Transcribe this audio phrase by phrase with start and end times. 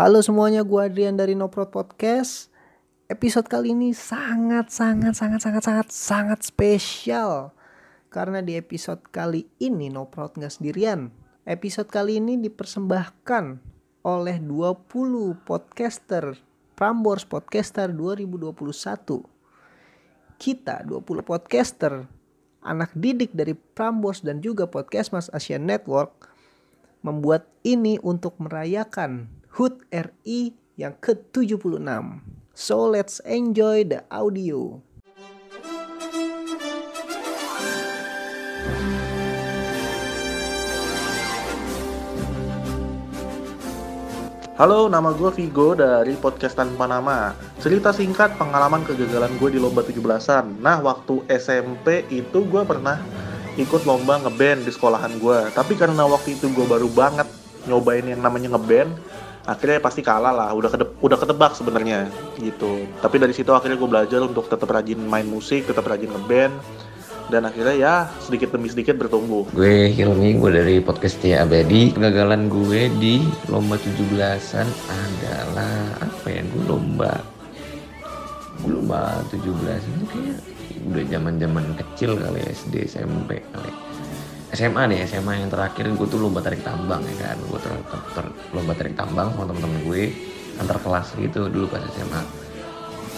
[0.00, 2.48] Halo semuanya, gue Adrian dari Noprot Podcast.
[3.12, 7.52] Episode kali ini sangat sangat sangat sangat sangat sangat spesial
[8.08, 11.12] karena di episode kali ini Noprot nggak sendirian.
[11.44, 13.60] Episode kali ini dipersembahkan
[14.08, 14.88] oleh 20
[15.44, 16.32] podcaster
[16.80, 18.56] Prambors Podcaster 2021.
[20.40, 22.08] Kita 20 podcaster
[22.64, 26.32] anak didik dari Prambors dan juga Podcast Mas Asian Network
[27.04, 31.82] membuat ini untuk merayakan HUT RI yang ke-76.
[32.54, 34.78] So let's enjoy the audio.
[44.54, 47.34] Halo, nama gue Vigo dari podcast Tanpa Nama.
[47.58, 50.62] Cerita singkat pengalaman kegagalan gue di lomba 17-an.
[50.62, 53.02] Nah, waktu SMP itu gue pernah
[53.58, 55.50] ikut lomba ngeband di sekolahan gue.
[55.50, 57.26] Tapi karena waktu itu gue baru banget
[57.66, 58.94] nyobain yang namanya ngeband,
[59.50, 62.06] akhirnya pasti kalah lah udah kedep, udah ketebak sebenarnya
[62.38, 62.86] gitu.
[63.02, 66.54] Tapi dari situ akhirnya gue belajar untuk tetap rajin main musik tetap rajin ngeband
[67.30, 69.50] dan akhirnya ya sedikit demi sedikit bertumbuh.
[69.50, 76.42] Gue Hilmi gue dari podcast Tia Abadi kegagalan gue di lomba 17an adalah apa ya?
[76.46, 77.12] Gue lomba
[78.62, 80.38] gue lomba 17 itu kayak
[80.80, 83.89] udah zaman zaman kecil kali ya, SD SMP kali
[84.50, 87.36] SMA nih SMA yang terakhir gue tuh lomba tarik tambang ya kan.
[87.46, 90.02] Gue ter, ter, ter, lomba tarik tambang sama temen-temen gue
[90.60, 92.20] antar kelas gitu dulu pas SMA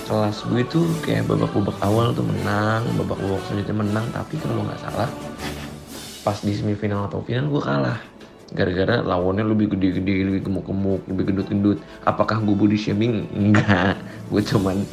[0.06, 5.08] kelas gue tuh kayak babak-babak awal tuh menang babak-babak selanjutnya menang tapi kalau nggak salah
[6.22, 7.98] pas di semifinal atau final gue kalah.
[8.53, 11.78] Gara-gara lawannya lebih gede-gede lebih gemuk-gemuk lebih gendut-gendut.
[12.06, 13.27] Apakah gue body shaming?
[13.34, 13.98] Enggak
[14.30, 14.86] gue cuman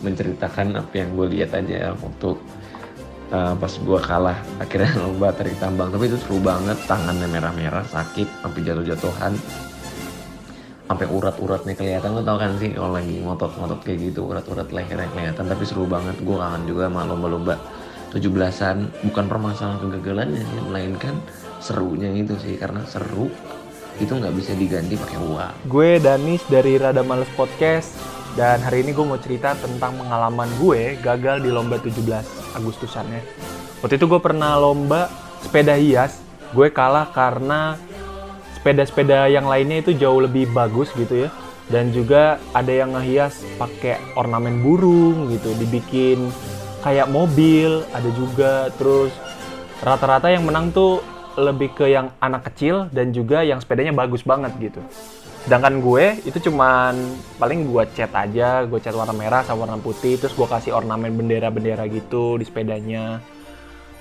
[0.00, 2.38] menceritakan apa yang gue lihat aja waktu
[3.30, 5.88] uh, pas gue kalah akhirnya lomba tarik tambang.
[5.90, 9.32] Tapi itu seru banget tangannya merah-merah sakit sampai jatuh-jatuhan.
[10.90, 15.44] Sampai urat-uratnya kelihatan lo tau kan sih kalau lagi ngotot-ngotot kayak gitu urat-urat lehernya kelihatan.
[15.46, 17.54] Tapi seru banget gue kangen juga sama lomba-lomba
[18.10, 21.14] 17-an bukan permasalahan kegagalannya sih melainkan
[21.62, 22.58] serunya itu sih.
[22.58, 23.30] Karena seru
[24.02, 25.54] itu nggak bisa diganti pakai uang.
[25.70, 30.94] Gue Danis dari Rada Males Podcast dan hari ini gue mau cerita tentang pengalaman gue
[31.02, 33.22] gagal di lomba 17 Agustusan ya.
[33.82, 35.10] Waktu itu gue pernah lomba
[35.42, 37.74] sepeda hias, gue kalah karena
[38.60, 41.28] sepeda-sepeda yang lainnya itu jauh lebih bagus gitu ya.
[41.70, 46.34] Dan juga ada yang ngehias pakai ornamen burung gitu, dibikin
[46.82, 49.14] kayak mobil, ada juga terus
[49.80, 50.98] rata-rata yang menang tuh
[51.38, 54.82] lebih ke yang anak kecil dan juga yang sepedanya bagus banget gitu.
[55.40, 56.92] Sedangkan gue itu cuman
[57.40, 61.16] paling gue cat aja, gue cat warna merah sama warna putih, terus gue kasih ornamen
[61.16, 63.24] bendera-bendera gitu di sepedanya.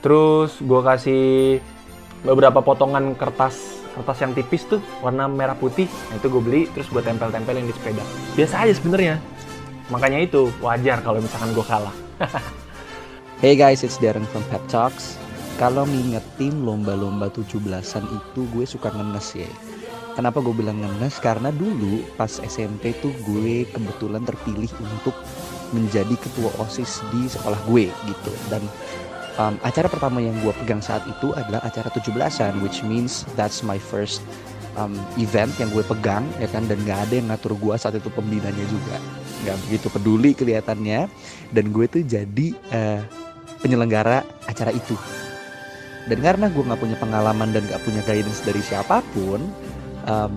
[0.04, 1.24] Terus gue kasih
[2.28, 5.88] beberapa potongan kertas kertas yang tipis tuh warna merah putih.
[6.12, 8.04] Nah itu gue beli, terus gue tempel-tempelin di sepeda.
[8.36, 9.16] Biasa aja sebenarnya.
[9.90, 11.96] Makanya itu wajar kalau misalkan gue kalah.
[13.44, 15.16] hey guys, it's Darren from Pep Talks.
[15.56, 19.52] Kalau ngingetin lomba-lomba 17-an itu gue suka ngenes ya
[20.20, 21.16] Kenapa gue bilang ngenes?
[21.24, 25.16] Karena dulu pas SMP tuh gue kebetulan terpilih untuk
[25.72, 28.32] menjadi ketua OSIS di sekolah gue gitu.
[28.52, 28.60] Dan
[29.40, 33.80] um, acara pertama yang gue pegang saat itu adalah acara 17-an which means that's my
[33.80, 34.20] first
[34.76, 38.12] um, event yang gue pegang ya kan dan gak ada yang ngatur gue saat itu
[38.12, 39.00] pembinanya juga
[39.48, 41.08] nggak begitu peduli kelihatannya
[41.56, 43.00] dan gue tuh jadi uh,
[43.64, 45.00] penyelenggara acara itu
[46.12, 49.40] dan karena gue nggak punya pengalaman dan gak punya guidance dari siapa pun
[50.10, 50.34] um,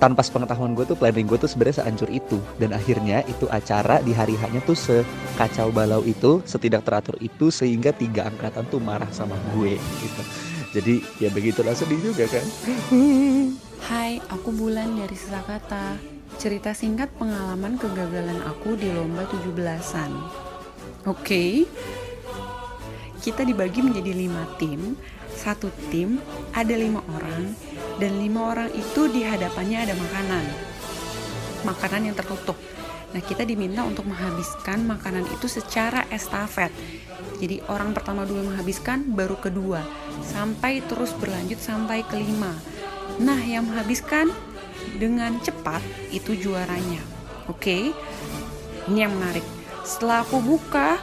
[0.00, 2.40] tanpa sepengetahuan gue tuh planning gue tuh sebenarnya seancur itu.
[2.56, 7.92] Dan akhirnya itu acara di hari hanya tuh sekacau balau itu setidak teratur itu sehingga
[7.92, 10.22] tiga angkatan tuh marah sama gue gitu.
[10.70, 12.46] Jadi ya begitulah sedih juga kan?
[13.90, 15.98] Hai aku Bulan dari Sesakata
[16.40, 20.12] cerita singkat pengalaman kegagalan aku di lomba 17-an
[21.04, 21.68] oke okay.
[23.20, 24.96] kita dibagi menjadi lima tim
[25.40, 26.20] satu tim
[26.52, 27.56] ada lima orang
[27.96, 30.44] dan lima orang itu di hadapannya ada makanan.
[31.64, 32.60] Makanan yang tertutup.
[33.16, 36.68] Nah kita diminta untuk menghabiskan makanan itu secara estafet.
[37.40, 39.80] Jadi orang pertama dulu menghabiskan baru kedua.
[40.20, 42.52] Sampai terus berlanjut sampai kelima.
[43.16, 44.28] Nah yang menghabiskan
[45.00, 45.80] dengan cepat
[46.12, 47.00] itu juaranya.
[47.48, 47.56] Oke?
[47.64, 47.84] Okay?
[48.88, 49.44] ini yang menarik.
[49.86, 51.00] Setelah aku buka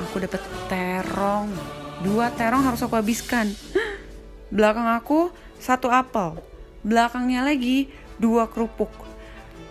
[0.00, 0.42] aku dapat
[0.72, 3.52] terong dua terong harus aku habiskan
[4.56, 5.30] belakang aku
[5.60, 6.40] satu apel.
[6.80, 8.90] Belakangnya lagi dua kerupuk.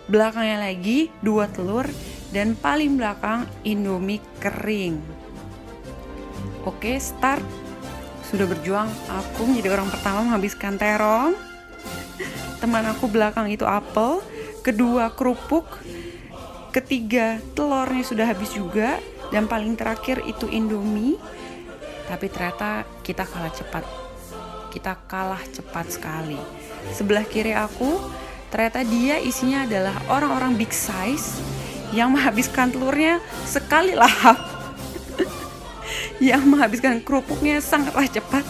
[0.06, 1.90] Belakangnya lagi dua telur
[2.30, 5.02] dan paling belakang indomie kering.
[6.62, 7.42] Oke, start.
[8.30, 11.34] Sudah berjuang, aku menjadi orang pertama menghabiskan terong.
[12.62, 14.22] teman aku belakang itu apel,
[14.62, 15.66] kedua kerupuk,
[16.70, 19.02] ketiga telurnya sudah habis juga,
[19.34, 21.18] dan paling terakhir itu indomie.
[22.10, 23.86] Tapi ternyata kita kalah cepat.
[24.74, 26.38] Kita kalah cepat sekali.
[26.90, 28.02] Sebelah kiri aku,
[28.50, 31.38] ternyata dia isinya adalah orang-orang big size
[31.94, 34.42] yang menghabiskan telurnya sekali lahap.
[36.18, 38.42] yang menghabiskan kerupuknya sangatlah cepat.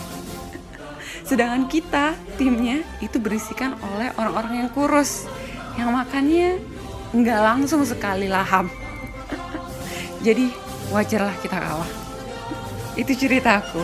[1.28, 5.28] Sedangkan kita, timnya, itu berisikan oleh orang-orang yang kurus.
[5.76, 6.48] Yang makannya
[7.12, 8.72] nggak langsung sekali lahap.
[10.26, 10.48] Jadi
[10.88, 11.99] wajarlah kita kalah.
[12.98, 13.78] Itu cerita aku.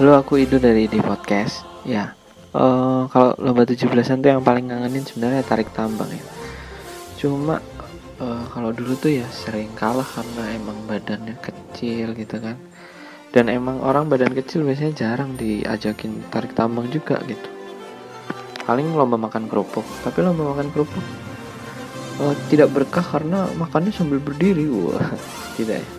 [0.00, 1.68] Halo, aku Ido dari di podcast.
[1.84, 2.16] Ya,
[2.56, 6.24] eh, kalau lomba 17-an tuh yang paling ngangenin sebenarnya tarik tambang ya.
[7.20, 7.60] Cuma
[8.16, 12.56] eh, kalau dulu tuh ya sering kalah karena emang badannya kecil gitu kan.
[13.36, 17.48] Dan emang orang badan kecil biasanya jarang diajakin tarik tambang juga gitu.
[18.64, 21.04] Paling lomba makan kerupuk, tapi lomba makan kerupuk
[22.24, 24.72] eh, tidak berkah karena makannya sambil berdiri.
[24.72, 25.12] Wah,
[25.60, 25.97] tidak ya.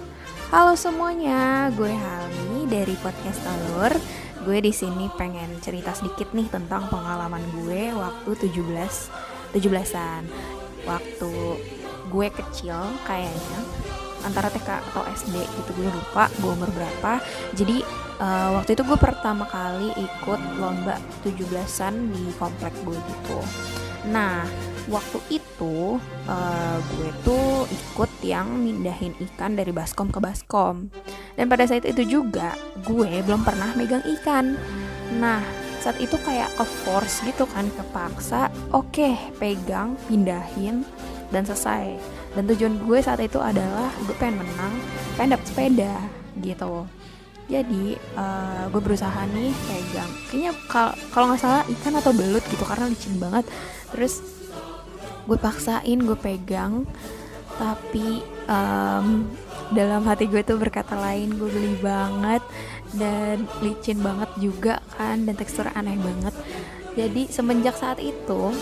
[0.50, 3.94] Halo semuanya, gue Halmi dari podcast Telur.
[4.42, 10.26] Gue di sini pengen cerita sedikit nih tentang pengalaman gue waktu 17 17-an.
[10.90, 11.34] Waktu
[12.10, 13.60] gue kecil kayaknya
[14.26, 17.22] antara TK atau SD gitu gue lupa gue umur berapa.
[17.54, 17.86] Jadi
[18.18, 20.98] eh, waktu itu gue pertama kali ikut lomba
[21.30, 23.38] 17-an di komplek gue gitu.
[24.10, 24.50] Nah,
[24.90, 30.92] waktu itu eh, gue tuh ikut yang mindahin ikan dari baskom ke baskom.
[31.40, 34.60] Dan pada saat itu juga gue belum pernah megang ikan.
[35.18, 35.42] Nah
[35.80, 40.84] saat itu kayak ke force gitu kan kepaksa oke pegang pindahin
[41.32, 41.96] dan selesai.
[42.36, 44.74] Dan tujuan gue saat itu adalah gue pengen menang
[45.16, 45.96] pengen dapet sepeda
[46.44, 46.84] gitu.
[47.50, 50.12] Jadi eh, gue berusaha nih pegang.
[50.30, 53.48] Kayaknya kal- kalau nggak salah ikan atau belut gitu karena licin banget.
[53.96, 54.22] Terus
[55.26, 56.90] gue paksain gue pegang
[57.60, 59.28] tapi em,
[59.76, 62.42] dalam hati gue tuh berkata lain gue geli banget
[62.96, 66.34] dan licin banget juga kan dan tekstur aneh banget
[66.96, 68.56] jadi semenjak saat itu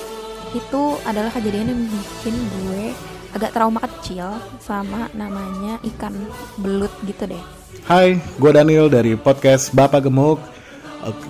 [0.52, 2.92] itu adalah kejadian yang bikin gue
[3.38, 6.18] agak trauma kecil sama namanya ikan
[6.58, 7.44] belut gitu deh
[7.88, 10.44] Hai, gue Daniel dari podcast Bapak Gemuk.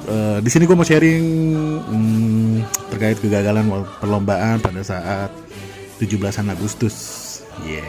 [0.09, 1.25] Eh, di sini gue mau sharing
[1.85, 2.55] hmm,
[2.89, 3.61] terkait kegagalan
[4.01, 5.29] perlombaan pada saat
[6.01, 7.26] 17-an Agustus.
[7.65, 7.87] Yeah.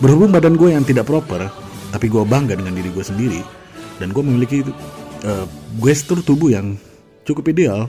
[0.00, 1.46] Berhubung badan gue yang tidak proper,
[1.92, 3.42] tapi gue bangga dengan diri gue sendiri
[4.02, 4.66] dan gue memiliki
[5.22, 5.46] eh,
[5.78, 6.74] gestur tubuh yang
[7.22, 7.86] cukup ideal.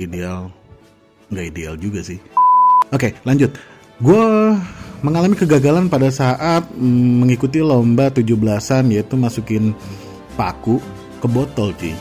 [0.00, 0.50] Ideal,
[1.28, 2.18] nggak ideal juga sih.
[2.90, 3.52] Oke, lanjut.
[4.00, 4.24] Gue
[5.04, 9.76] mengalami kegagalan pada saat mm, mengikuti lomba 17-an yaitu masukin
[10.34, 10.80] paku
[11.20, 11.94] ke botol, cuy.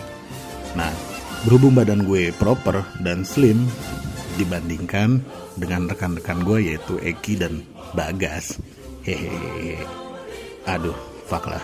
[0.74, 0.89] Nah,
[1.44, 3.68] berhubung badan gue proper dan slim
[4.35, 5.21] dibandingkan
[5.57, 7.63] dengan rekan-rekan gue yaitu Eki dan
[7.94, 8.57] Bagas.
[9.03, 9.83] Hehehe.
[10.65, 10.95] Aduh,
[11.27, 11.62] fuck lah.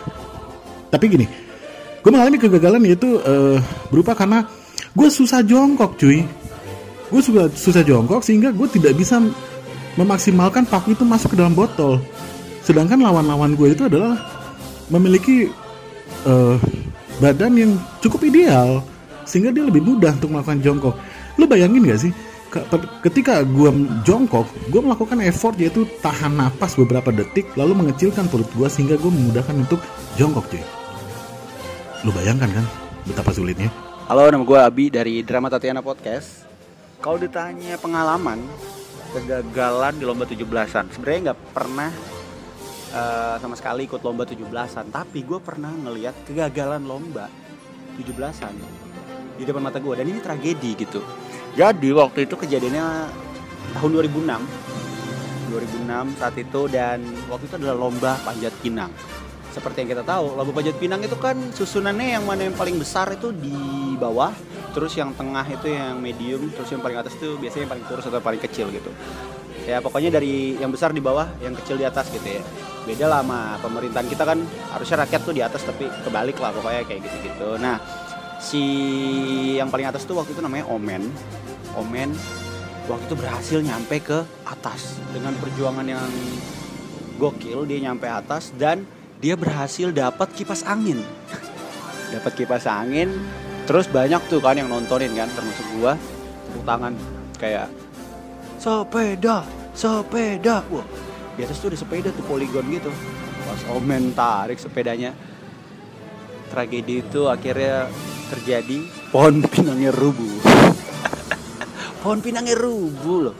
[0.89, 1.25] Tapi gini,
[2.03, 3.57] gue mengalami kegagalan yaitu eh,
[3.89, 4.43] berupa karena
[4.93, 6.25] gue susah jongkok, cuy
[7.09, 9.17] gue juga susah jongkok sehingga gue tidak bisa
[9.97, 11.97] memaksimalkan paku itu masuk ke dalam botol
[12.61, 14.13] sedangkan lawan-lawan gue itu adalah
[14.93, 15.49] memiliki
[16.25, 16.55] eh,
[17.17, 18.85] badan yang cukup ideal
[19.25, 20.95] sehingga dia lebih mudah untuk melakukan jongkok
[21.41, 22.13] lu bayangin gak sih
[23.05, 23.69] ketika gue
[24.01, 29.11] jongkok gue melakukan effort yaitu tahan napas beberapa detik lalu mengecilkan perut gue sehingga gue
[29.11, 29.79] memudahkan untuk
[30.17, 30.63] jongkok cuy
[32.03, 32.65] lu bayangkan kan
[33.05, 33.69] betapa sulitnya
[34.09, 36.41] Halo, nama gue Abi dari Drama Tatiana Podcast.
[36.97, 38.41] Kalau ditanya pengalaman
[39.13, 41.93] kegagalan di lomba 17-an, sebenarnya nggak pernah
[42.89, 47.29] eh, sama sekali ikut lomba 17-an, tapi gue pernah ngelihat kegagalan lomba
[48.01, 48.57] 17-an
[49.37, 51.05] di depan mata gue dan ini tragedi gitu.
[51.57, 52.85] Jadi waktu itu kejadiannya
[53.77, 54.69] tahun 2006.
[55.49, 58.93] 2006 saat itu dan waktu itu adalah lomba panjat pinang.
[59.49, 63.09] Seperti yang kita tahu lomba panjat pinang itu kan susunannya yang mana yang paling besar
[63.09, 63.57] itu di
[63.97, 64.29] bawah
[64.69, 68.05] terus yang tengah itu yang medium terus yang paling atas itu biasanya yang paling kurus
[68.05, 68.93] atau paling kecil gitu.
[69.65, 72.41] Ya pokoknya dari yang besar di bawah yang kecil di atas gitu ya.
[72.85, 74.39] Beda lah sama pemerintahan kita kan
[74.69, 77.57] harusnya rakyat tuh di atas tapi kebalik lah pokoknya kayak gitu-gitu.
[77.57, 77.81] Nah
[78.39, 78.63] si
[79.59, 81.11] yang paling atas tuh waktu itu namanya Omen.
[81.75, 82.15] Omen
[82.87, 84.97] waktu itu berhasil nyampe ke atas.
[85.11, 86.09] Dengan perjuangan yang
[87.19, 88.87] gokil dia nyampe atas dan
[89.19, 91.03] dia berhasil dapat kipas angin.
[92.15, 93.11] Dapat kipas angin.
[93.69, 95.93] Terus banyak tuh kan yang nontonin kan termasuk gua.
[96.49, 96.97] Tepuk tangan
[97.37, 97.69] kayak
[98.57, 99.45] sepeda
[99.77, 100.65] sepeda.
[100.73, 100.87] Wah
[101.39, 102.91] di atas tuh ada sepeda tuh poligon gitu.
[103.47, 105.15] Pas omen tarik sepedanya
[106.51, 107.87] tragedi itu akhirnya
[108.29, 108.85] terjadi?
[109.09, 110.39] Pohon pinangnya rubuh.
[112.05, 113.35] Pohon pinangnya rubuh loh.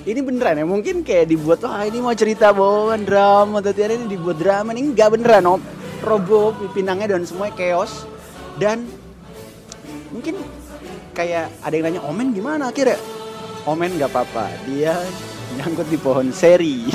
[0.00, 4.40] Ini beneran ya mungkin kayak dibuat wah ini mau cerita bohongan drama tadi ini dibuat
[4.40, 4.72] drama.
[4.72, 5.60] Ini nggak beneran om.
[6.00, 8.08] Roboh pinangnya dan semuanya chaos.
[8.56, 8.88] Dan
[10.08, 10.40] mungkin
[11.12, 12.96] kayak ada yang nanya omen gimana akhirnya?
[13.68, 14.96] Omen nggak apa-apa dia
[15.60, 16.88] nyangkut di pohon seri.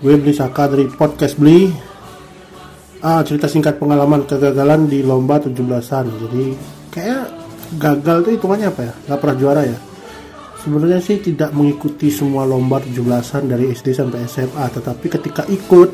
[0.00, 1.72] Gue beli Saka dari podcast beli
[3.04, 6.44] ah cerita singkat pengalaman kegagalan di lomba 17-an jadi
[6.88, 7.24] kayak
[7.76, 8.94] gagal tuh hitungannya apa ya?
[9.10, 9.78] Nggak pernah juara ya?
[10.64, 15.90] Sebenarnya sih tidak mengikuti semua lomba 17-an dari SD sampai SMA tetapi ketika ikut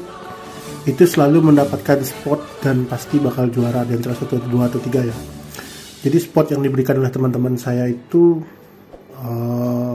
[0.87, 5.17] itu selalu mendapatkan spot dan pasti bakal juara di antara satu dua atau tiga ya.
[6.00, 8.40] Jadi spot yang diberikan oleh teman-teman saya itu
[9.21, 9.95] uh,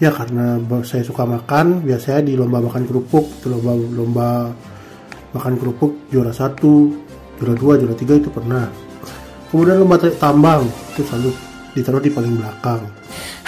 [0.00, 4.28] ya karena saya suka makan biasanya di lomba makan kerupuk lomba lomba
[5.38, 6.90] makan kerupuk juara satu
[7.38, 8.66] juara dua juara tiga itu pernah
[9.54, 11.30] kemudian lomba tarik tambang itu selalu
[11.78, 12.82] ditaruh di paling belakang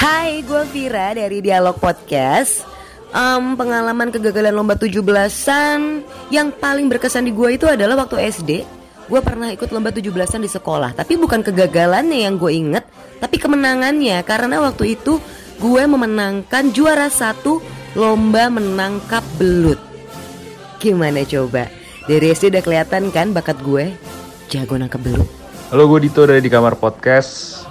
[0.00, 2.64] Hai, gue Vira dari Dialog Podcast.
[3.12, 6.00] Um, pengalaman kegagalan lomba 17-an
[6.32, 8.64] yang paling berkesan di gue itu adalah waktu SD.
[9.12, 12.88] Gue pernah ikut lomba 17-an di sekolah, tapi bukan kegagalannya yang gue inget,
[13.20, 15.20] tapi kemenangannya karena waktu itu
[15.60, 17.60] gue memenangkan juara satu
[17.92, 19.76] lomba menangkap belut.
[20.80, 21.79] Gimana coba?
[22.10, 23.94] Dari SD udah kelihatan kan bakat gue
[24.50, 25.30] jago nangkap belut.
[25.70, 27.62] Halo, gue Dito dari di kamar podcast.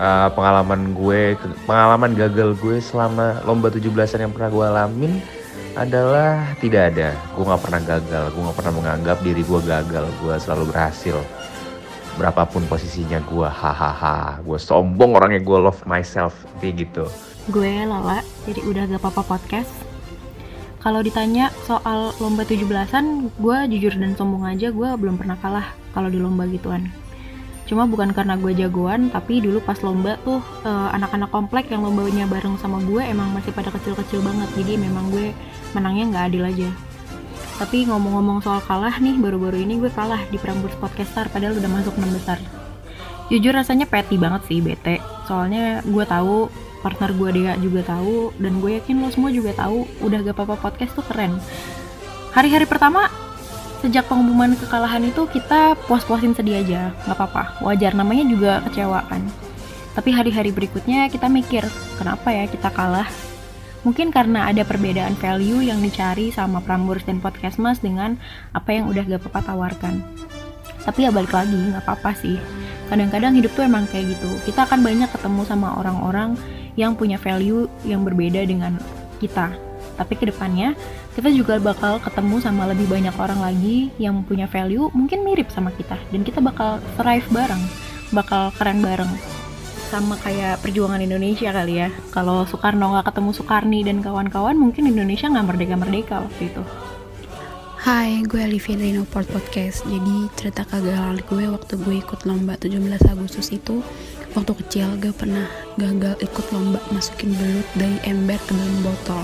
[0.00, 1.36] Uh, pengalaman gue,
[1.68, 5.12] pengalaman gagal gue selama lomba 17-an yang pernah gue alamin
[5.76, 7.12] adalah tidak ada.
[7.36, 10.04] Gue nggak pernah gagal, gue nggak pernah menganggap diri gue gagal.
[10.24, 11.20] Gue selalu berhasil.
[12.16, 14.40] Berapapun posisinya gue, hahaha.
[14.40, 16.32] Gue sombong orangnya, gue love myself,
[16.64, 17.04] kayak gitu.
[17.52, 19.89] Gue Lala, jadi udah gak apa-apa podcast.
[20.80, 26.08] Kalau ditanya soal lomba 17-an, gue jujur dan sombong aja gue belum pernah kalah kalau
[26.08, 26.88] di lomba gituan.
[27.68, 32.24] Cuma bukan karena gue jagoan, tapi dulu pas lomba tuh uh, anak-anak komplek yang lombanya
[32.26, 34.48] bareng sama gue emang masih pada kecil-kecil banget.
[34.56, 35.36] Jadi memang gue
[35.76, 36.68] menangnya nggak adil aja.
[37.60, 41.92] Tapi ngomong-ngomong soal kalah nih, baru-baru ini gue kalah di Prambors Podcaster padahal udah masuk
[41.92, 42.40] 6 besar.
[43.28, 44.98] Jujur rasanya petty banget sih bete.
[45.28, 49.84] Soalnya gue tahu partner gue dia juga tahu dan gue yakin lo semua juga tahu
[50.00, 51.36] udah gak apa-apa podcast tuh keren.
[52.32, 53.08] Hari-hari pertama
[53.80, 57.64] sejak pengumuman kekalahan itu kita puas-puasin sedih aja nggak apa-apa.
[57.64, 59.24] Wajar namanya juga kecewa kan.
[59.96, 61.64] Tapi hari-hari berikutnya kita mikir
[61.96, 63.08] kenapa ya kita kalah?
[63.80, 68.20] Mungkin karena ada perbedaan value yang dicari sama Prambors dan Podcast Mas dengan
[68.52, 70.04] apa yang udah gak apa-apa tawarkan.
[70.84, 72.36] Tapi ya balik lagi nggak apa-apa sih.
[72.88, 74.30] Kadang-kadang hidup tuh emang kayak gitu.
[74.48, 76.36] Kita akan banyak ketemu sama orang-orang
[76.80, 78.80] yang punya value yang berbeda dengan
[79.20, 79.52] kita.
[80.00, 80.72] Tapi ke depannya
[81.12, 85.68] kita juga bakal ketemu sama lebih banyak orang lagi yang punya value mungkin mirip sama
[85.76, 87.60] kita dan kita bakal thrive bareng,
[88.16, 89.12] bakal keren bareng.
[89.92, 91.92] Sama kayak perjuangan Indonesia kali ya.
[92.14, 96.62] Kalau Soekarno nggak ketemu Soekarni dan kawan-kawan, mungkin Indonesia nggak merdeka-merdeka waktu itu.
[97.80, 99.82] Hai, gue Olivia dari Noport Podcast.
[99.88, 102.76] Jadi cerita kegagalan gue waktu gue ikut lomba 17
[103.08, 103.82] Agustus itu
[104.34, 109.22] waktu kecil gue pernah gagal ikut lomba masukin belut dari ember ke dalam botol.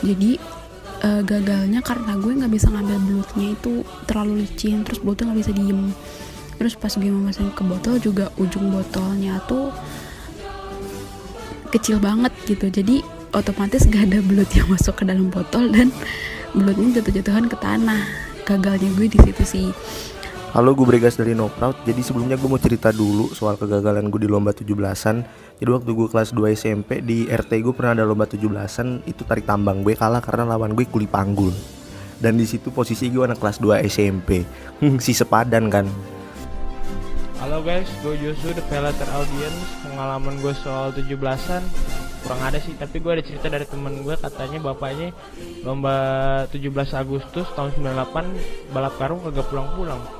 [0.00, 0.40] Jadi
[1.04, 3.72] uh, gagalnya karena gue nggak bisa ngambil belutnya itu
[4.08, 5.92] terlalu licin terus botol nggak bisa diem.
[6.60, 9.72] Terus pas gue mau masukin ke botol juga ujung botolnya tuh
[11.72, 12.68] kecil banget gitu.
[12.68, 15.94] Jadi otomatis gak ada belut yang masuk ke dalam botol dan
[16.52, 18.02] belutnya jatuh-jatuhan ke tanah.
[18.44, 19.68] Gagalnya gue di situ sih
[20.50, 21.86] Halo, gue Bregas dari No Proud.
[21.86, 25.22] Jadi sebelumnya gue mau cerita dulu soal kegagalan gue di lomba 17-an.
[25.62, 29.46] Jadi waktu gue kelas 2 SMP di RT gue pernah ada lomba 17-an, itu tarik
[29.46, 29.86] tambang.
[29.86, 31.54] Gue kalah karena lawan gue kuli panggul.
[32.18, 34.42] Dan di situ posisi gue anak kelas 2 SMP.
[34.98, 35.86] si sepadan kan.
[37.38, 39.86] Halo guys, gue Josu the Pelater Audience.
[39.86, 41.62] Pengalaman gue soal 17-an
[42.26, 45.14] kurang ada sih, tapi gue ada cerita dari temen gue katanya bapaknya
[45.62, 45.94] lomba
[46.50, 50.19] 17 Agustus tahun 98 balap karung kagak pulang-pulang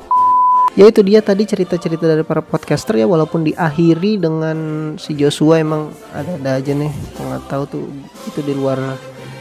[0.78, 4.58] ya itu dia tadi cerita-cerita dari para podcaster ya walaupun diakhiri dengan
[5.00, 6.92] si Joshua emang ada-ada aja nih.
[7.18, 7.84] Nggak tahu tuh
[8.30, 8.78] itu di luar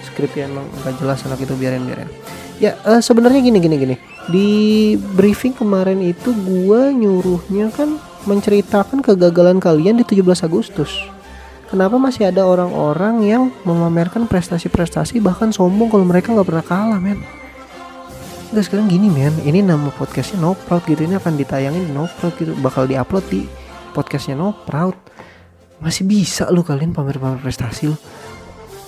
[0.09, 2.09] skrip ya emang nggak jelas anak itu biarin biarin.
[2.59, 3.95] Ya uh, sebenarnya gini gini gini.
[4.29, 4.49] Di
[5.17, 10.91] briefing kemarin itu gua nyuruhnya kan menceritakan kegagalan kalian di 17 Agustus.
[11.69, 17.21] Kenapa masih ada orang-orang yang memamerkan prestasi-prestasi bahkan sombong kalau mereka nggak pernah kalah men
[18.49, 22.09] Udah sekarang gini men, ini nama podcastnya No Proud gitu, ini akan ditayangin di No
[22.09, 23.45] Proud gitu, bakal diupload di
[23.93, 24.97] podcastnya No Proud.
[25.77, 27.97] Masih bisa lo kalian pamer-pamer prestasi lo.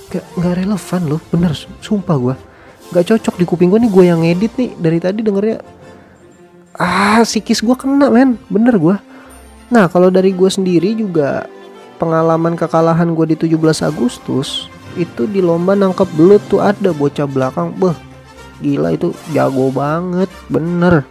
[0.10, 2.36] Gak, gak relevan lo, bener, sumpah gue.
[2.90, 5.62] Gak cocok di kuping gue nih, gue yang edit nih, dari tadi dengernya.
[6.82, 8.98] Ah, sikis gue kena men, bener gue.
[9.70, 11.46] Nah kalau dari gue sendiri juga
[12.02, 17.72] pengalaman kekalahan gue di 17 Agustus itu di lomba nangkep belut tuh ada bocah belakang
[17.80, 18.11] beh
[18.62, 20.30] gila itu jago banget.
[20.48, 21.04] Bener.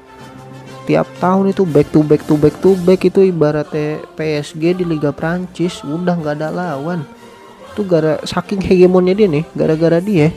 [0.88, 5.12] Tiap tahun itu back to back to back to back itu ibaratnya PSG di Liga
[5.12, 7.04] Prancis udah nggak ada lawan.
[7.76, 10.34] Tuh gara saking hegemonnya dia nih gara-gara dia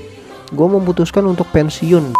[0.53, 2.13] gue memutuskan untuk pensiun.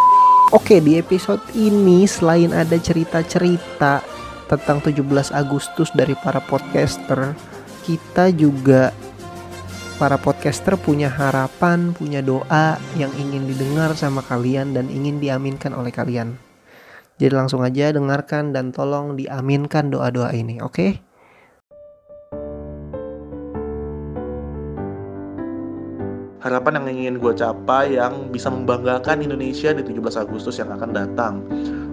[0.50, 4.02] Oke di episode ini selain ada cerita-cerita
[4.50, 7.32] tentang 17 Agustus dari para podcaster
[7.84, 8.92] kita juga
[9.94, 15.94] para podcaster punya harapan, punya doa yang ingin didengar sama kalian dan ingin diaminkan oleh
[15.94, 16.34] kalian.
[17.22, 20.74] Jadi langsung aja dengarkan dan tolong diaminkan doa-doa ini, oke?
[20.74, 20.90] Okay?
[26.42, 31.34] Harapan yang ingin gue capai yang bisa membanggakan Indonesia di 17 Agustus yang akan datang.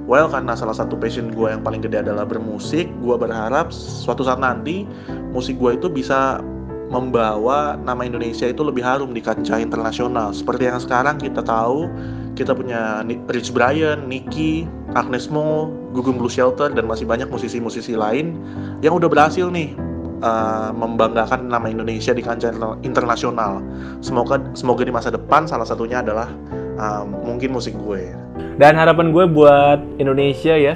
[0.09, 4.41] Well, karena salah satu passion gue yang paling gede adalah bermusik, gue berharap suatu saat
[4.41, 4.83] nanti
[5.31, 6.43] musik gue itu bisa
[6.91, 10.35] membawa nama Indonesia itu lebih harum di kancah internasional.
[10.35, 11.87] Seperti yang sekarang kita tahu,
[12.35, 12.99] kita punya
[13.31, 18.35] Rich Brian, Nicky, Agnes Mo, Gugum Blue Shelter, dan masih banyak musisi-musisi lain
[18.83, 19.71] yang udah berhasil nih
[20.19, 22.51] uh, membanggakan nama Indonesia di kancah
[22.83, 23.63] internasional.
[24.03, 26.27] Semoga semoga di masa depan salah satunya adalah
[26.75, 28.11] um, mungkin musik gue.
[28.59, 30.75] Dan harapan gue buat Indonesia ya,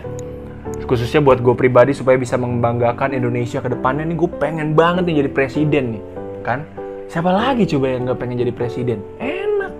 [0.84, 4.04] khususnya buat gue pribadi supaya bisa membanggakan Indonesia ke depannya.
[4.04, 6.04] Nih gue pengen banget nih jadi presiden nih
[6.44, 6.68] kan?
[7.08, 9.00] Siapa lagi coba yang gak pengen jadi presiden?
[9.24, 9.72] Enak.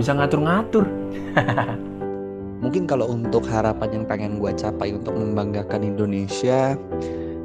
[0.00, 0.88] Bisa ngatur-ngatur.
[2.64, 6.74] Mungkin kalau untuk harapan yang pengen gue capai untuk membanggakan Indonesia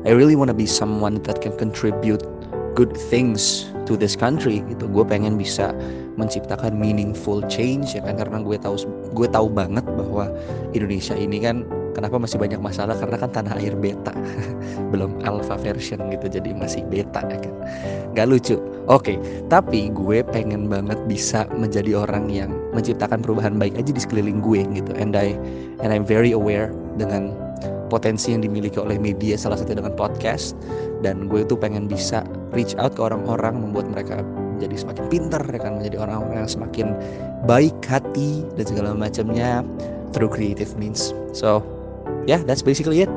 [0.04, 2.26] I really wanna be someone that can contribute
[2.76, 4.90] good things to this country gitu.
[4.90, 5.72] Gue pengen bisa
[6.18, 8.20] menciptakan meaningful change ya kan?
[8.20, 8.76] Karena gue tahu
[9.14, 10.28] gue tahu banget bahwa
[10.76, 12.98] Indonesia ini kan kenapa masih banyak masalah?
[12.98, 14.12] Karena kan tanah air beta.
[14.92, 17.56] Belum alpha version gitu jadi masih beta ya kan?
[18.14, 18.58] Nggak lucu.
[18.90, 19.16] Oke
[19.48, 24.66] tapi gue pengen banget bisa menjadi orang yang menciptakan perubahan baik aja di sekeliling gue
[24.74, 24.92] gitu.
[24.98, 25.38] And I
[25.86, 27.38] and I'm very aware dengan
[27.94, 30.58] potensi yang dimiliki oleh media salah satu dengan podcast.
[31.06, 32.24] Dan gue tuh pengen bisa
[32.56, 34.24] reach out ke orang-orang membuat mereka
[34.58, 35.78] menjadi semakin pinter ya kan?
[35.78, 36.88] Menjadi orang-orang yang semakin
[37.46, 39.62] baik hati dan segala macamnya
[40.16, 41.12] through creative means.
[41.36, 41.62] So
[42.26, 43.12] yeah that's basically it.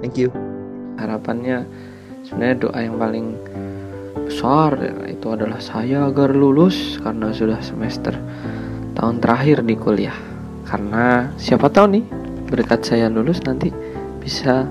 [0.00, 0.32] Thank you.
[0.96, 1.64] Harapannya
[2.24, 3.26] sebenarnya doa yang paling
[4.26, 8.14] besar ya, itu adalah saya agar lulus karena sudah semester
[8.94, 10.16] tahun terakhir di kuliah.
[10.64, 12.04] Karena siapa tahu nih
[12.50, 13.74] berkat saya lulus nanti
[14.22, 14.66] bisa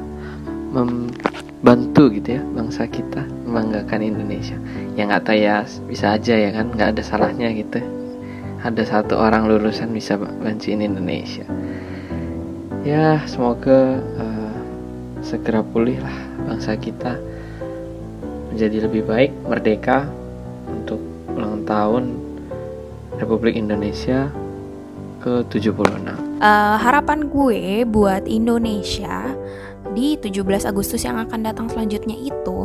[0.70, 4.56] membantu gitu ya bangsa kita membanggakan Indonesia.
[4.96, 7.82] Ya nggak tahu ya bisa aja ya kan nggak ada salahnya gitu.
[8.60, 11.48] Ada satu orang lulusan bisa bantuin Indonesia
[12.88, 14.54] ya semoga uh,
[15.20, 17.20] segera pulih lah bangsa kita
[18.50, 20.08] menjadi lebih baik merdeka
[20.68, 21.00] untuk
[21.36, 22.16] ulang tahun
[23.20, 24.32] Republik Indonesia
[25.20, 25.76] ke 76
[26.40, 29.28] uh, harapan gue buat Indonesia
[29.92, 32.60] di 17 Agustus yang akan datang selanjutnya itu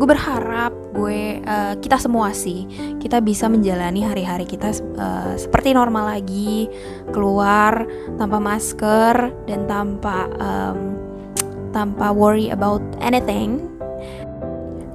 [0.00, 2.66] gue berharap gue uh, kita semua sih
[2.98, 6.66] kita bisa menjalani hari-hari kita uh, seperti normal lagi.
[7.10, 7.86] Keluar
[8.18, 10.98] tanpa masker dan tanpa um,
[11.70, 13.66] tanpa worry about anything.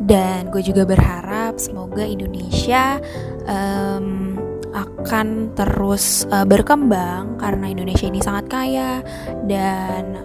[0.05, 3.01] Dan gue juga berharap semoga Indonesia
[3.49, 4.38] um,
[4.75, 9.01] akan terus uh, berkembang karena Indonesia ini sangat kaya
[9.47, 10.25] dan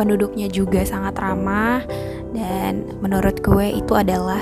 [0.00, 1.84] penduduknya juga sangat ramah
[2.32, 4.40] dan menurut gue itu adalah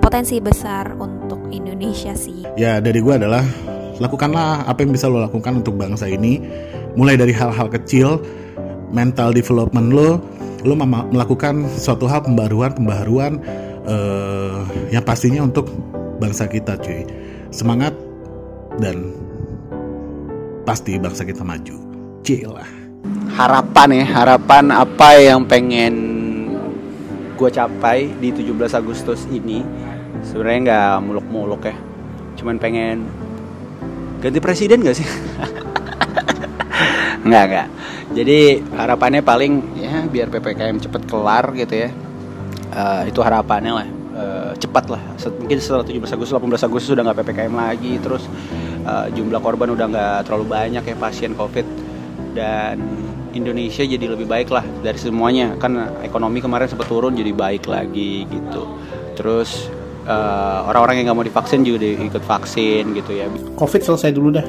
[0.00, 2.48] potensi besar untuk Indonesia sih.
[2.56, 3.44] Ya dari gue adalah
[4.00, 6.40] lakukanlah apa yang bisa lo lakukan untuk bangsa ini
[6.96, 8.24] mulai dari hal-hal kecil
[8.96, 10.24] mental development lo
[10.64, 13.44] lo melakukan suatu hal pembaruan pembaruan
[13.84, 15.68] uh, yang pastinya untuk
[16.16, 17.04] bangsa kita cuy
[17.52, 17.92] semangat
[18.80, 19.12] dan
[20.64, 21.76] pasti bangsa kita maju.
[22.24, 22.83] Cila.
[23.32, 25.94] Harapan ya, harapan apa yang pengen
[27.34, 29.64] gue capai di 17 Agustus ini
[30.20, 31.76] sebenarnya nggak muluk-muluk ya.
[32.36, 33.08] Cuman pengen
[34.20, 35.04] ganti presiden gak sih?
[37.26, 37.68] nggak nggak.
[38.14, 41.90] Jadi harapannya paling ya biar ppkm cepet kelar gitu ya.
[42.74, 45.02] Uh, itu harapannya lah uh, cepat lah
[45.38, 48.24] mungkin setelah 17 Agustus 18 Agustus sudah nggak ppkm lagi terus
[48.86, 51.66] uh, jumlah korban udah nggak terlalu banyak ya pasien covid
[52.34, 52.82] dan
[53.34, 55.54] Indonesia jadi lebih baik lah dari semuanya.
[55.58, 58.66] Kan ekonomi kemarin sempat turun jadi baik lagi gitu.
[59.14, 59.70] Terus
[60.06, 63.26] uh, orang-orang yang nggak mau divaksin juga ikut vaksin gitu ya.
[63.58, 64.46] Covid selesai dulu dah.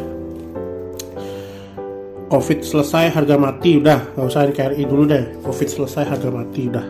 [2.25, 4.17] Covid selesai harga mati udah.
[4.17, 5.23] Nggak usah NKRI dulu deh.
[5.45, 6.87] Covid selesai harga mati udah.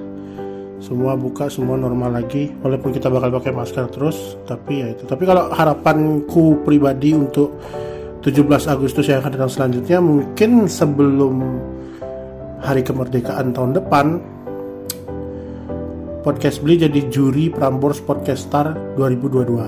[0.80, 2.52] Semua buka semua normal lagi.
[2.64, 5.04] Walaupun kita bakal pakai masker terus tapi ya itu.
[5.08, 7.60] Tapi kalau harapanku pribadi untuk
[8.26, 11.46] 17 Agustus yang akan datang selanjutnya mungkin sebelum
[12.58, 14.18] hari kemerdekaan tahun depan
[16.26, 19.62] podcast beli jadi juri Prambors Podcast Star 2022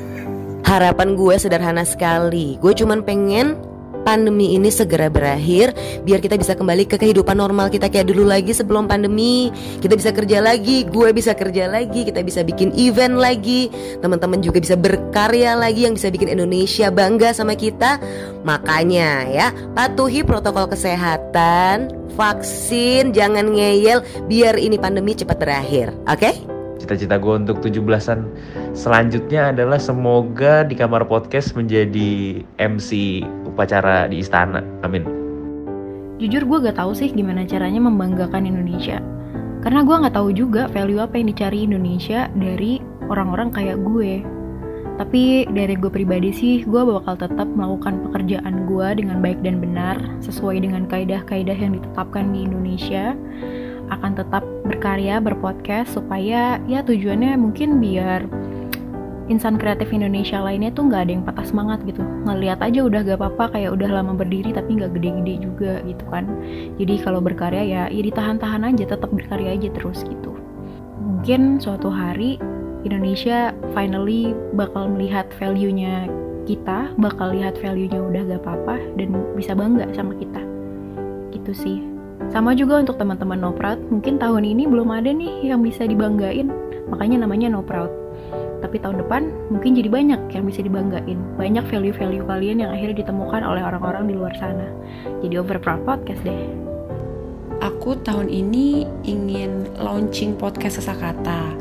[0.72, 2.56] Harapan gue sederhana sekali.
[2.56, 3.60] Gue cuman pengen
[4.02, 8.52] pandemi ini segera berakhir biar kita bisa kembali ke kehidupan normal kita kayak dulu lagi
[8.54, 9.48] sebelum pandemi.
[9.82, 13.72] Kita bisa kerja lagi, gue bisa kerja lagi, kita bisa bikin event lagi.
[14.04, 17.98] Teman-teman juga bisa berkarya lagi yang bisa bikin Indonesia bangga sama kita.
[18.42, 25.94] Makanya ya, patuhi protokol kesehatan, vaksin, jangan ngeyel biar ini pandemi cepat berakhir.
[26.06, 26.61] Oke?
[26.82, 28.26] Cita-cita gue untuk 17-an
[28.74, 34.66] selanjutnya adalah semoga di kamar podcast menjadi MC upacara di istana.
[34.82, 35.06] Amin.
[36.18, 38.98] Jujur gue gak tahu sih gimana caranya membanggakan Indonesia.
[39.62, 44.26] Karena gue gak tahu juga value apa yang dicari Indonesia dari orang-orang kayak gue.
[44.98, 49.96] Tapi dari gue pribadi sih, gue bakal tetap melakukan pekerjaan gue dengan baik dan benar,
[50.18, 53.14] sesuai dengan kaidah-kaidah yang ditetapkan di Indonesia
[53.98, 58.24] akan tetap berkarya, berpodcast supaya ya tujuannya mungkin biar
[59.30, 62.02] insan kreatif Indonesia lainnya tuh nggak ada yang patah semangat gitu.
[62.02, 66.26] Ngelihat aja udah gak apa-apa kayak udah lama berdiri tapi nggak gede-gede juga gitu kan.
[66.76, 70.34] Jadi kalau berkarya ya ya ditahan-tahan aja tetap berkarya aja terus gitu.
[70.98, 72.36] Mungkin suatu hari
[72.82, 76.10] Indonesia finally bakal melihat value-nya
[76.42, 80.42] kita bakal lihat value-nya udah gak apa-apa dan bisa bangga sama kita.
[81.30, 81.91] Gitu sih
[82.32, 86.48] sama juga untuk teman-teman No Proud, mungkin tahun ini belum ada nih yang bisa dibanggain,
[86.88, 87.92] makanya namanya No Proud.
[88.64, 91.20] Tapi tahun depan mungkin jadi banyak yang bisa dibanggain.
[91.36, 94.70] Banyak value-value kalian yang akhirnya ditemukan oleh orang-orang di luar sana.
[95.20, 96.46] Jadi over proud podcast deh.
[97.60, 101.52] Aku tahun ini ingin launching podcast Sesakata.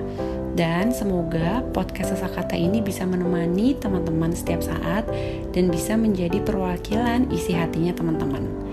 [0.53, 5.03] Dan semoga podcast Sesakata ini bisa menemani teman-teman setiap saat
[5.51, 8.70] dan bisa menjadi perwakilan isi hatinya teman-teman.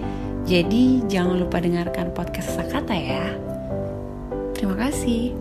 [0.49, 3.37] Jadi jangan lupa dengarkan podcast Sesakata ya.
[4.57, 5.37] Terima kasih.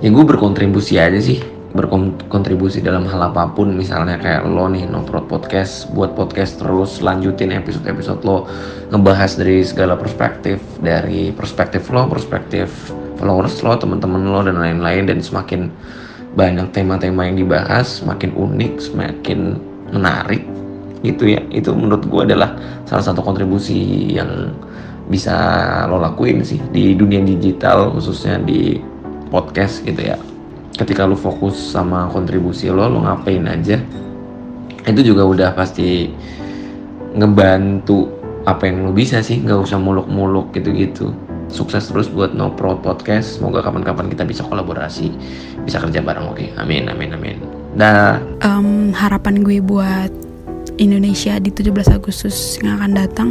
[0.00, 5.26] Ya gue berkontribusi aja sih berkontribusi dalam hal apa pun misalnya kayak lo nih Noprot
[5.26, 8.46] Podcast buat podcast terus lanjutin episode-episode lo
[8.94, 12.70] ngebahas dari segala perspektif dari perspektif lo perspektif
[13.18, 15.66] followers lo teman-teman lo dan lain-lain dan semakin
[16.38, 19.58] banyak tema-tema yang dibahas semakin unik semakin
[19.90, 20.46] menarik
[21.04, 22.56] gitu ya itu menurut gue adalah
[22.88, 24.56] salah satu kontribusi yang
[25.04, 25.36] bisa
[25.84, 28.80] lo lakuin sih di dunia digital khususnya di
[29.28, 30.16] podcast gitu ya.
[30.74, 33.78] Ketika lu fokus sama kontribusi lo lo ngapain aja
[34.84, 36.08] itu juga udah pasti
[37.14, 38.08] ngebantu
[38.48, 39.44] apa yang lo bisa sih.
[39.44, 41.12] Nggak usah muluk-muluk gitu-gitu.
[41.52, 43.38] Sukses terus buat No Pro Podcast.
[43.38, 45.12] Semoga kapan-kapan kita bisa kolaborasi
[45.68, 46.48] bisa kerja bareng oke?
[46.56, 47.36] Amin amin amin.
[47.76, 48.18] Dah.
[48.40, 50.23] Um, harapan gue buat
[50.78, 53.28] Indonesia di 17 Agustus yang akan datang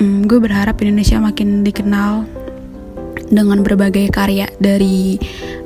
[0.00, 2.24] um, gue berharap Indonesia makin dikenal
[3.30, 5.20] dengan berbagai karya dari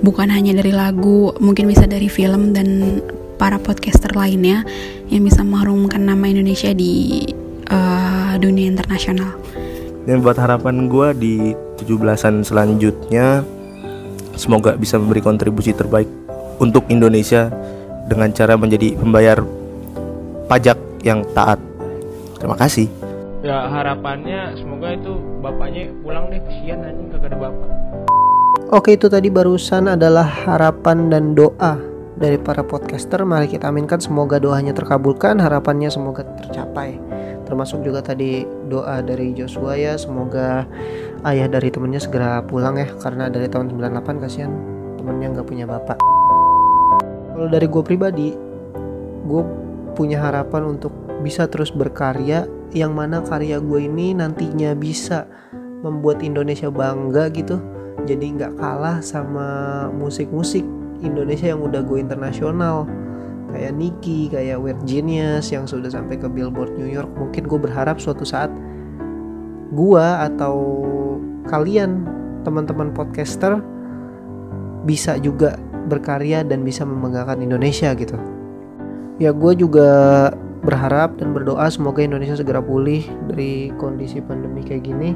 [0.05, 3.01] bukan hanya dari lagu, mungkin bisa dari film dan
[3.40, 4.62] para podcaster lainnya
[5.09, 7.25] yang bisa mengharumkan nama Indonesia di
[7.73, 9.33] uh, dunia internasional.
[10.05, 11.35] Dan buat harapan gue di
[11.81, 13.40] 17-an selanjutnya
[14.37, 16.07] semoga bisa memberi kontribusi terbaik
[16.61, 17.49] untuk Indonesia
[18.05, 19.40] dengan cara menjadi pembayar
[20.46, 21.61] pajak yang taat.
[22.40, 22.88] Terima kasih.
[23.44, 27.68] Ya harapannya semoga itu bapaknya pulang deh kesian anjing kagak ada bapak.
[28.72, 31.76] Oke itu tadi barusan adalah harapan dan doa
[32.16, 33.20] dari para podcaster.
[33.20, 36.96] Mari kita aminkan semoga doanya terkabulkan, harapannya semoga tercapai.
[37.44, 40.64] Termasuk juga tadi doa dari Joshua ya, semoga
[41.28, 44.52] ayah dari temennya segera pulang ya, karena dari tahun 98 kasihan
[44.96, 46.00] temennya nggak punya bapak.
[47.37, 48.33] Kalau dari gue pribadi,
[49.28, 49.42] gue
[49.94, 50.92] punya harapan untuk
[51.24, 55.24] bisa terus berkarya, yang mana karya gue ini nantinya bisa
[55.80, 57.62] membuat Indonesia bangga gitu.
[58.04, 60.66] Jadi nggak kalah sama musik-musik
[61.00, 62.85] Indonesia yang udah go internasional.
[63.54, 67.09] Kayak Nicky, kayak Weird Genius yang sudah sampai ke Billboard New York.
[67.14, 68.50] Mungkin gue berharap suatu saat
[69.74, 70.87] gua atau
[71.50, 72.07] kalian
[72.46, 73.59] teman-teman podcaster
[74.85, 75.57] bisa juga
[75.88, 78.16] berkarya dan bisa membanggakan Indonesia gitu
[79.22, 79.88] ya gue juga
[80.64, 85.11] berharap dan berdoa semoga Indonesia segera pulih dari kondisi pandemi kayak gini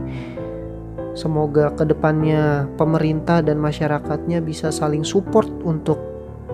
[1.18, 5.98] Semoga ke depannya pemerintah dan masyarakatnya bisa saling support untuk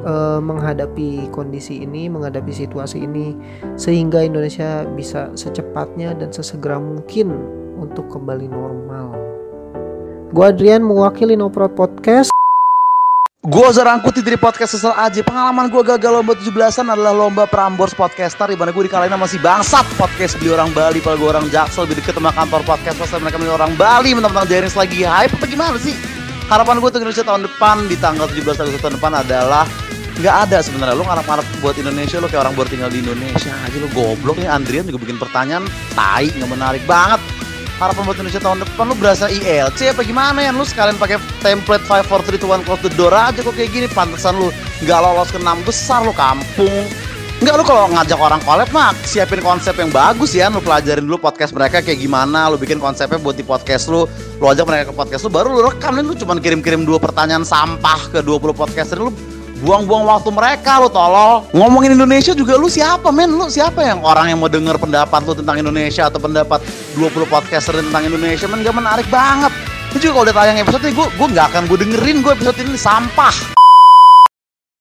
[0.09, 3.37] uh, menghadapi kondisi ini, menghadapi situasi ini,
[3.77, 7.37] sehingga Indonesia bisa secepatnya dan sesegera mungkin
[7.77, 9.13] untuk kembali normal.
[10.33, 12.34] Gue Adrian mewakili No Proud Podcast.
[13.45, 18.49] Gue Zarangkuti dari podcast Sesal aja Pengalaman gue gagal lomba 17an adalah lomba Prambors Podcaster
[18.49, 21.85] Di mana gue dikalahin sama si bangsat podcast beli orang Bali Padahal gue orang Jaksel
[21.85, 25.45] lebih deket sama kantor podcast Pas mereka beli orang Bali Mentang-mentang Jerings lagi hype apa
[25.45, 25.93] gimana sih?
[26.49, 29.69] Harapan gue untuk Indonesia tahun depan di tanggal 17 Agustus tahun depan adalah
[30.25, 30.97] nggak ada sebenarnya.
[30.97, 34.49] Lu ngarep-ngarep buat Indonesia lu kayak orang baru tinggal di Indonesia aja lu goblok nih.
[34.49, 37.21] Andrian juga bikin pertanyaan tai nggak menarik banget
[37.79, 41.83] harapan buat Indonesia tahun depan lu berasa ILC apa gimana ya lu sekalian pakai template
[41.87, 43.87] 5 4 3 2 1 close the door aja kok kayak gini.
[43.91, 44.49] Pantesan lu
[44.87, 46.87] nggak lolos ke enam besar lu kampung.
[47.43, 51.19] Enggak lu kalau ngajak orang collab mah siapin konsep yang bagus ya lu pelajarin dulu
[51.19, 54.07] podcast mereka kayak gimana lu bikin konsepnya buat di podcast lu.
[54.39, 55.99] Lu ajak mereka ke podcast lu baru lu rekam.
[55.99, 59.11] Lu cuman kirim-kirim dua pertanyaan sampah ke 20 podcaster lu
[59.63, 61.47] buang-buang waktu mereka lu tolol.
[61.55, 63.31] Ngomongin Indonesia juga lu siapa men?
[63.31, 66.59] Lu siapa yang orang yang mau denger pendapat lu tentang Indonesia atau pendapat
[66.99, 68.51] 20 podcaster tentang Indonesia?
[68.51, 69.53] Men gak menarik banget.
[69.95, 72.75] Itu juga kalau udah tayang episode ini gue nggak akan gue dengerin gue episode ini
[72.75, 73.35] sampah.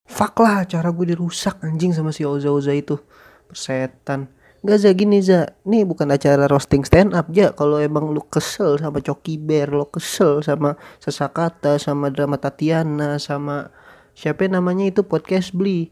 [0.10, 2.98] Fuck lah cara gue dirusak anjing sama si Oza Oza itu.
[3.46, 4.26] Persetan.
[4.64, 5.54] Gak za gini za.
[5.68, 9.92] Nih bukan acara roasting stand up ya Kalau emang lu kesel sama Coki Bear Lo
[9.92, 13.68] kesel sama Sesakata Sama drama Tatiana Sama
[14.14, 15.90] Siapa namanya itu podcast beli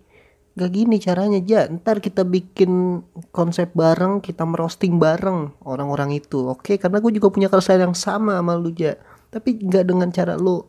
[0.51, 1.63] Gak gini caranya ja.
[1.67, 6.51] Ntar kita bikin konsep bareng Kita merosting bareng orang-orang itu.
[6.51, 8.99] Oke karena gue juga punya keresahan yang sama sama lu ja.
[9.31, 10.61] Tapi gak dengan cara lu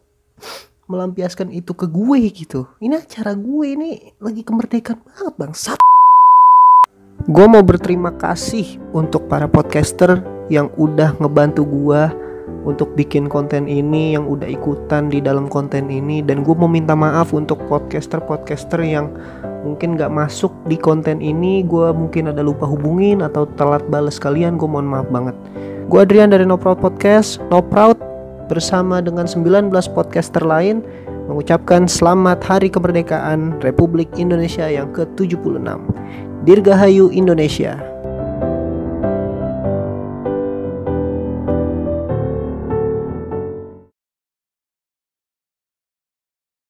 [0.86, 2.68] melampiaskan itu ke gue gitu.
[2.78, 3.90] Ini acara gue ini
[4.22, 5.78] lagi kemerdekaan banget bangsat
[7.30, 12.02] gue mau berterima kasih untuk para podcaster yang udah ngebantu gue
[12.62, 16.94] untuk bikin konten ini yang udah ikutan di dalam konten ini dan gue mau minta
[16.94, 19.10] maaf untuk podcaster-podcaster yang
[19.66, 24.58] mungkin gak masuk di konten ini gue mungkin ada lupa hubungin atau telat bales kalian
[24.58, 25.34] gue mohon maaf banget
[25.90, 27.98] gue Adrian dari No Proud Podcast No Proud
[28.46, 30.82] bersama dengan 19 podcaster lain
[31.30, 35.62] mengucapkan selamat Hari Kemerdekaan Republik Indonesia yang ke-76.
[36.42, 37.91] Dirgahayu Indonesia.